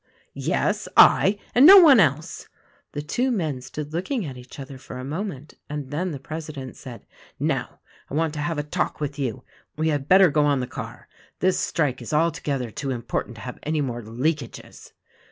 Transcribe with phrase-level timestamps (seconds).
[0.33, 2.47] "Yes, I; and no one else!"
[2.93, 6.75] The two men stood looking at each other for a moment and then the president
[6.75, 7.05] said:
[7.39, 9.43] "Now, I want to have a talk with you.
[9.77, 11.07] We had better go on the car.
[11.37, 14.91] This strike is altogether too important to have any more leakages."